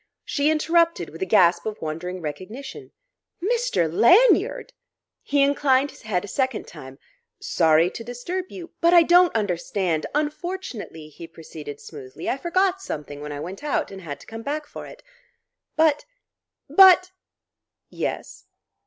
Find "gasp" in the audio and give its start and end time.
1.27-1.67